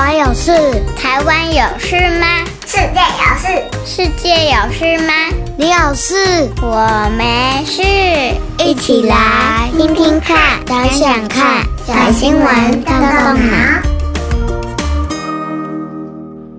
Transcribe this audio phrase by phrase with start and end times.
[0.00, 0.50] 湾有事？
[0.96, 2.26] 台湾有事吗？
[2.64, 3.46] 世界有事？
[3.84, 5.12] 世界有事吗？
[5.58, 6.48] 你有事？
[6.62, 7.82] 我没事。
[8.64, 13.82] 一起来听听看，想想看，小新闻动动脑。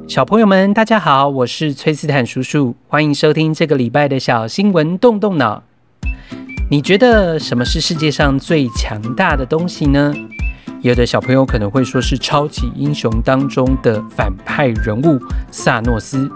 [0.08, 5.64] 小朋友们，大家好，我是崔斯坦叔叔，欢迎收听这个礼拜的小新闻动动脑。
[6.70, 10.14] 你觉得什么是世界上最强大的东西呢？
[10.82, 15.20] 有的小朋友可能会说是超级英雄当中的反派人物
[15.52, 16.28] 萨诺斯，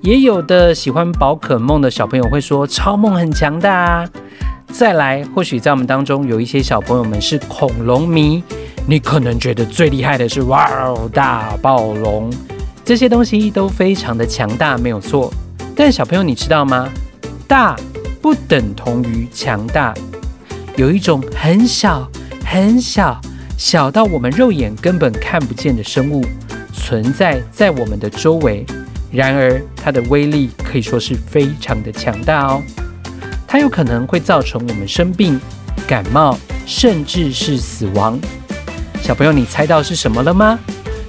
[0.00, 4.08] 也有的喜欢宝可梦的小朋友会说超梦很强大啊。
[4.68, 8.42] 再来，或许在我们当中有一些小朋友们是恐龙迷，
[8.86, 12.32] 你可能觉得最厉害的是哇哦大暴龙，
[12.82, 15.30] 这些东西都非常的强大，没有错。
[15.76, 16.88] 但小朋友你知道吗？
[17.46, 17.76] 大
[18.22, 19.92] 不等同于强大，
[20.76, 22.08] 有一种很小
[22.46, 23.20] 很小。
[23.64, 26.20] 小到我们肉眼根本看不见的生物
[26.74, 28.66] 存在在我们的周围，
[29.12, 32.60] 然而它的威力可以说是非常的强大哦。
[33.46, 35.40] 它有可能会造成我们生病、
[35.86, 38.18] 感冒，甚至是死亡。
[39.00, 40.58] 小朋友，你猜到是什么了吗？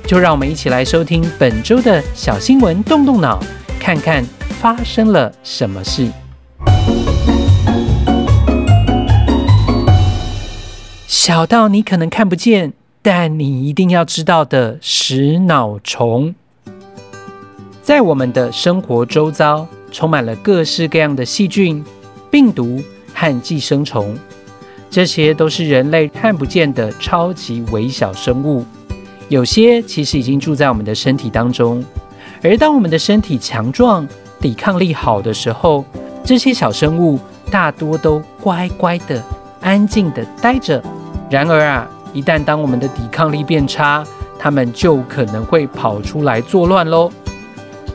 [0.06, 3.44] 就让我们一起来收听本周的小新闻，动动脑，
[3.80, 4.24] 看看
[4.62, 6.08] 发生了什么事。
[11.16, 16.34] 小到你可能看不见，但你一定要知道的食脑虫，
[17.84, 21.86] 在我们的生活周遭充满了各式各样的细菌、
[22.32, 22.82] 病毒
[23.14, 24.18] 和寄生虫，
[24.90, 28.66] 这些都是人类看不见的超级微小生物。
[29.30, 31.86] 有些其实已经住在我们的身体当中，
[32.42, 34.06] 而当我们的身体强壮、
[34.42, 35.86] 抵抗力好的时候，
[36.26, 37.20] 这些小生物
[37.52, 39.24] 大多都乖乖的、
[39.62, 40.84] 安静的待着。
[41.34, 44.04] 然而啊，一旦当我们的抵抗力变差，
[44.38, 47.12] 它们就可能会跑出来作乱喽。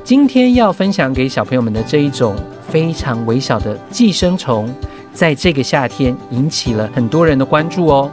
[0.02, 2.34] 今天要分享给小朋友们的这一种
[2.68, 4.68] 非常微小的寄生虫，
[5.12, 8.10] 在这个夏天引起了很多人的关注哦。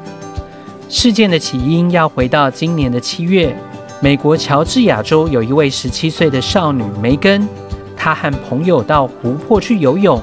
[0.90, 3.58] 事件的起因要回到今年的七月，
[4.00, 7.50] 美国乔治亚州有一位十七岁的少女梅根，
[7.98, 10.22] 她和朋友到湖泊去游泳，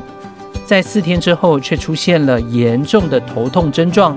[0.64, 4.16] 在四天之后却出现了严重的头痛症状。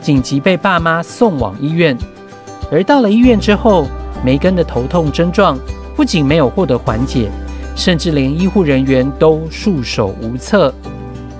[0.00, 1.96] 紧急被爸妈送往医院，
[2.70, 3.86] 而到了医院之后，
[4.24, 5.58] 梅根的头痛症状
[5.96, 7.30] 不仅没有获得缓解，
[7.74, 10.72] 甚至连医护人员都束手无策。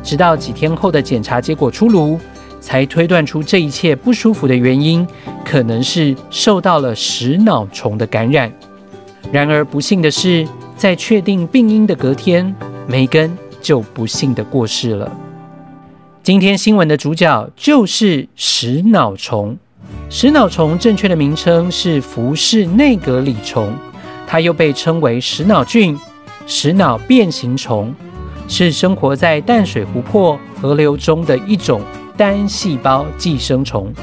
[0.02, 2.18] 直到几天后的检查结果出炉，
[2.60, 5.06] 才推断出这一切不舒服的原因
[5.44, 8.52] 可能是受到了食脑虫的感染。
[9.32, 10.46] 然而不幸的是，
[10.76, 12.54] 在确定病因的隔天，
[12.86, 15.10] 梅根就不幸的过世了。
[16.26, 19.56] 今天新闻的主角就是食脑虫。
[20.10, 23.72] 食脑虫正确的名称是浮氏内格里虫，
[24.26, 25.96] 它又被称为食脑菌、
[26.44, 27.94] 食脑变形虫，
[28.48, 31.80] 是生活在淡水湖泊、河流中的一种
[32.16, 33.94] 单细胞寄生虫。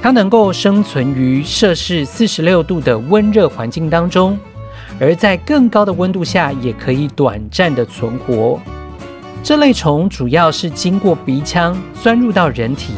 [0.00, 4.38] 它能够生存于摄氏四十六度的温热环境当中，
[4.98, 8.58] 而在更高的温度下也可以短暂的存活。
[9.42, 12.92] 这类虫主要是经过鼻腔钻入到人体，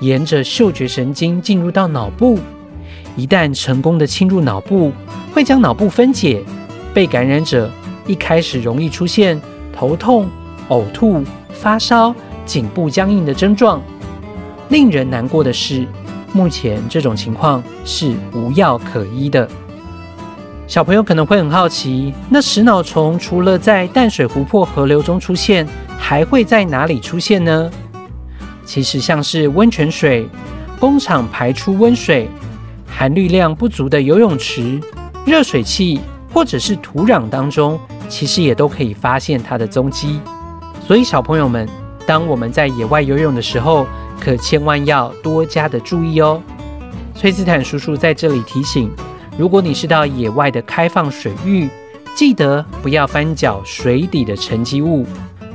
[0.00, 2.38] 沿着嗅觉神经进入到脑部。
[3.16, 4.92] 一旦成功的侵入脑部，
[5.34, 6.42] 会将脑部分解。
[6.94, 7.70] 被感染者
[8.06, 9.40] 一开始容易出现
[9.72, 10.28] 头痛、
[10.68, 12.14] 呕吐、发烧、
[12.46, 13.82] 颈部僵硬的症状。
[14.68, 15.86] 令人难过的是，
[16.32, 19.48] 目前这种情况是无药可医的。
[20.68, 25.66] 小朋友可能会很好奇，那食脑虫除了在淡水湖泊、河流中出现，
[25.98, 27.70] 还会在哪里出现呢？
[28.66, 30.28] 其实，像是温泉水、
[30.78, 32.28] 工厂排出温水、
[32.86, 34.78] 含氯量不足的游泳池、
[35.24, 36.02] 热水器，
[36.34, 40.20] 或者是土壤当中，其实也都可以发现它的踪迹。
[40.86, 41.66] 所以，小朋友们，
[42.06, 43.86] 当我们在野外游泳的时候，
[44.20, 46.42] 可千万要多加的注意哦。
[47.14, 48.92] 崔斯坦叔叔在这里提醒。
[49.38, 51.68] 如果你是到野外的开放水域，
[52.12, 55.06] 记得不要翻搅水底的沉积物。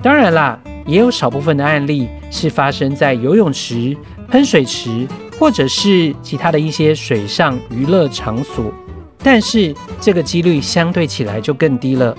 [0.02, 3.94] 当然啦，也有少部分的案例是发生在游泳池、
[4.30, 5.06] 喷水池
[5.38, 8.72] 或者是其他的一些水上娱乐场所，
[9.22, 12.16] 但是这个几率相对起来就更低了。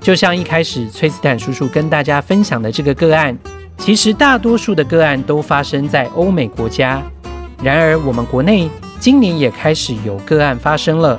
[0.00, 3.36] 就像一开始崔斯坦叔叔跟大家分享的这个个案，
[3.76, 7.02] 其实大多数的个案都发生在欧美国家，
[7.62, 8.70] 然而我们国内。
[9.00, 11.18] 今年也开始有个案发生了，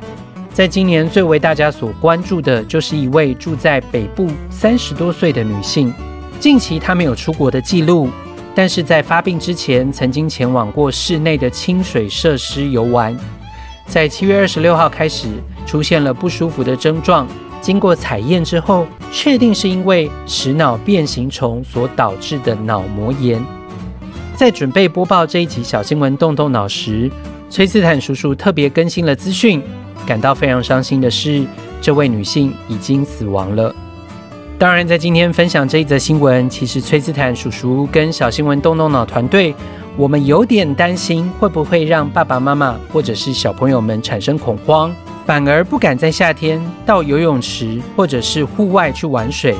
[0.53, 5.93] 在今年最为大家所关注的，就是一位住在北部三十多岁的女性。
[6.39, 8.09] 近期她没有出国的记录，
[8.53, 13.15] 但是在发病之前曾经前往过室内的清水设施游玩。
[13.87, 15.27] 在七月二十六号开始
[15.65, 17.25] 出现了不舒服的症状，
[17.61, 23.41] 经过采验之后，确定是因为食脑变形虫所导致的脑膜炎。
[24.35, 27.09] 在准备播报这一集小新闻动动脑时，
[27.49, 29.61] 崔斯坦叔叔特别更新了资讯，
[30.05, 31.43] 感到非常伤心的是，
[31.81, 33.73] 这位女性已经死亡了。
[34.59, 39.55] 当然，在今天分享这一则新闻，其实崔斯坦叔叔跟小新闻动动脑团队，
[39.97, 44.93] 我们有点担心会不会让爸爸妈妈或者是小朋友们产生恐慌，
[45.25, 49.55] 反而不敢在夏天到游泳池或者是户外去玩水。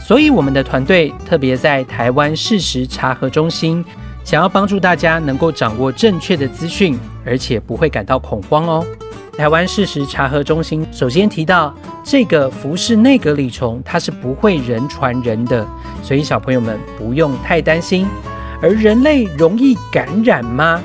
[0.00, 3.84] 所以，我们的团队特别在台湾事实查核中心，
[4.24, 8.84] 想要帮助大家能够掌握正确的资讯，而且不会感到恐慌哦。
[9.36, 11.74] 台湾事实查核中心首先提到，
[12.04, 15.66] 这个服氏内格里虫它是不会人传人的，
[16.02, 18.06] 所以小朋友们不用太担心。
[18.60, 20.80] 而人类容易感染吗？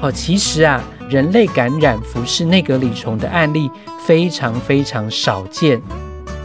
[0.00, 0.80] 哦，其实啊，
[1.10, 3.70] 人类感染服氏内格里虫的案例
[4.06, 5.82] 非常非常少见。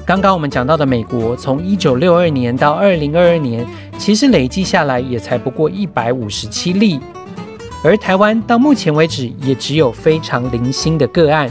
[0.05, 3.65] 刚刚我们讲到的美国，从一九六二年到二零二二年，
[3.97, 6.99] 其实累计下来也才不过一百五十七例。
[7.85, 11.49] 而台湾到目前为止也只有非常零星的个案。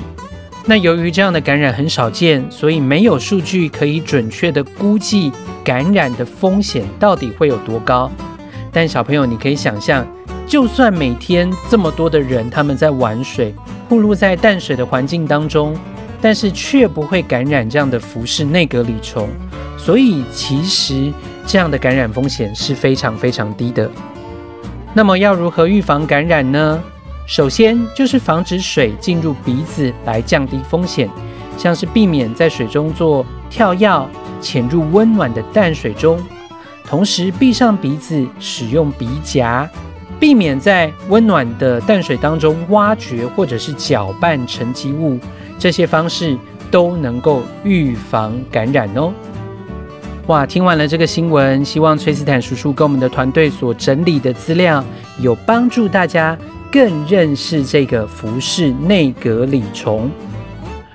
[0.66, 5.32] 那由于这样的感染很少见，所以没有数据可以准确的估计
[5.64, 8.10] 感染的风险到底会有多高。
[8.70, 10.06] 但小朋友，你可以想象，
[10.46, 13.54] 就算每天这么多的人他们在玩水，
[13.88, 15.74] 暴露在淡水的环境当中，
[16.22, 19.28] 但是却不会感染这样的浮氏内格里虫，
[19.76, 21.12] 所以其实
[21.44, 23.90] 这样的感染风险是非常非常低的。
[24.94, 26.80] 那么要如何预防感染呢？
[27.26, 31.10] 首先就是防止水进入鼻子来降低风险，
[31.56, 34.08] 像是避免在水中做跳跃、
[34.40, 36.20] 潜入温暖的淡水中，
[36.84, 39.68] 同时闭上鼻子，使用鼻夹，
[40.20, 45.18] 避免在温暖的淡水当中挖掘或者是搅拌沉积物，
[45.62, 46.36] 这些方式
[46.72, 49.12] 都能够预防感染哦。
[50.26, 50.44] 哇！
[50.44, 54.84] 听完了这个新闻，希望崔斯坦叔叔跟我们的团队所整理的资料，
[55.20, 56.36] 有帮助大家
[56.72, 60.10] 更认识这个浮氏内格里虫。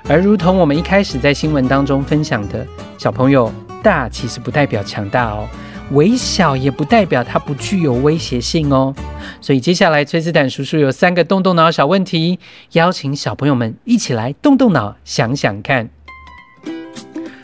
[0.10, 2.68] 而如同我们一开始在新闻当中分享的，
[2.98, 3.50] 小朋友
[3.82, 5.48] 大其实不代表强大哦，
[5.92, 8.94] 微小也不代表它不具有威胁性哦。
[9.40, 12.40] 所以接下来崔斯坦叔叔有三个动动脑小问题，
[12.74, 15.90] 邀请小朋友们一起来动动脑，想想看。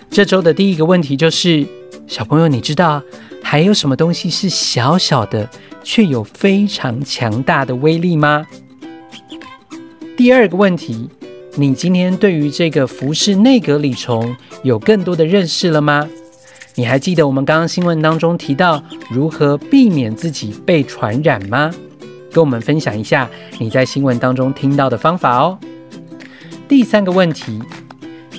[0.09, 1.65] 这周的第一个问题就是，
[2.05, 3.01] 小朋友，你知道
[3.41, 5.49] 还有什么东西是小小的，
[5.83, 8.45] 却有非常强大的威力吗？
[10.15, 11.09] 第二个问题，
[11.55, 16.07] 你今天对于这个浮氏内格里虫有更多的认识了吗？
[16.75, 21.71] 你还记得我们刚刚新闻当中提到如何避免自己被传染吗？
[22.31, 23.29] 跟我们分享一下
[23.59, 25.59] 你在新闻当中听到的方法哦。
[26.67, 27.61] 第三个问题。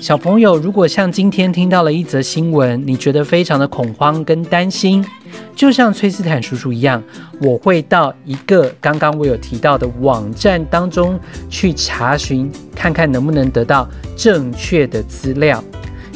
[0.01, 5.03] 小朋友，如果像今天听到了一则新闻，你觉得非常的恐慌跟担心，
[5.55, 7.01] 就像崔斯坦叔叔一样，
[7.41, 11.17] 我会到一个刚刚我有提到的网站当中
[11.49, 15.63] 去查询，看看能不能得到正确的资料。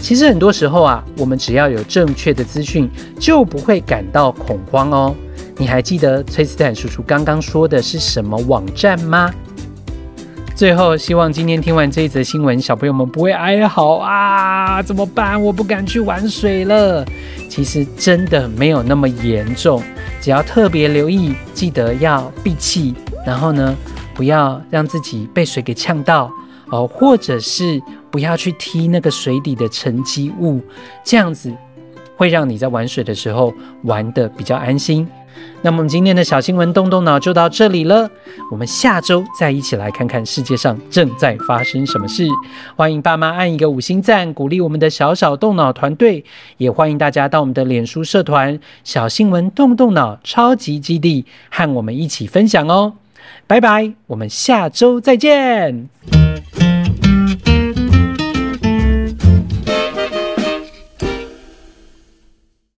[0.02, 5.16] 其实很多时候啊，我们只要有正确的资讯，就不会感到恐慌哦。
[5.58, 9.30] 你还记得崔斯坦叔叔刚刚说的是什么网站吗？
[10.56, 14.82] 最后，希望今天听完这一则新闻，小朋友们不会哀嚎啊！
[14.82, 15.42] 怎么办？
[15.42, 17.06] 我不敢去玩水了。
[17.50, 19.82] 其实真的没有那么严重，
[20.20, 22.94] 只要特别留意，记得要闭气，
[23.26, 23.76] 然后呢，
[24.14, 26.30] 不要让自己被水给呛到
[26.72, 30.62] 哦，或者是不要去踢那个水底的沉积物，
[31.04, 31.54] 这样子
[32.16, 35.08] 会让你在玩水的时候玩得比较安心。
[35.62, 38.10] 那么我们今天的小新闻动动脑就到这里了，
[38.52, 42.28] 我们下周再一起来看看世界上正在发生什么事。
[42.76, 46.24] 欢迎爸妈按一个五星赞，鼓励我们的小小动脑团队，
[46.58, 52.94] 也欢迎大家到我们的脸书社团“小新闻动动脑超级基地”和我们一起分享哦。
[53.48, 55.90] 拜拜，我们下周再见。